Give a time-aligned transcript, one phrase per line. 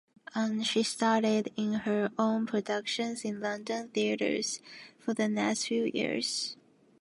[0.63, 4.59] She starred in her own productions in London theatres
[4.97, 6.55] for the next few years.